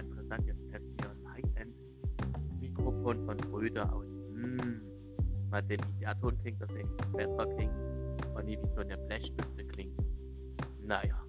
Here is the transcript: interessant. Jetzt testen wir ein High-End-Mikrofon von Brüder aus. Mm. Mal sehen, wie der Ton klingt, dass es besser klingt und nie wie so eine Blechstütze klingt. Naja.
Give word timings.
interessant. 0.00 0.46
Jetzt 0.46 0.70
testen 0.70 0.94
wir 0.98 1.10
ein 1.10 1.32
High-End-Mikrofon 1.34 3.24
von 3.24 3.36
Brüder 3.36 3.92
aus. 3.92 4.18
Mm. 4.32 4.80
Mal 5.50 5.64
sehen, 5.64 5.80
wie 5.96 6.00
der 6.00 6.18
Ton 6.18 6.38
klingt, 6.38 6.60
dass 6.60 6.70
es 6.70 7.12
besser 7.12 7.46
klingt 7.46 7.74
und 8.34 8.44
nie 8.44 8.58
wie 8.62 8.68
so 8.68 8.80
eine 8.80 8.96
Blechstütze 8.96 9.64
klingt. 9.64 9.98
Naja. 10.82 11.19